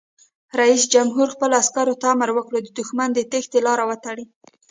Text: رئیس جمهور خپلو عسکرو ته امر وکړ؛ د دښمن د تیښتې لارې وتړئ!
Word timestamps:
رئیس 0.59 0.83
جمهور 0.93 1.27
خپلو 1.35 1.53
عسکرو 1.61 1.99
ته 2.01 2.05
امر 2.13 2.29
وکړ؛ 2.33 2.53
د 2.63 2.67
دښمن 2.79 3.09
د 3.13 3.19
تیښتې 3.31 3.59
لارې 3.67 3.85
وتړئ! 3.87 4.23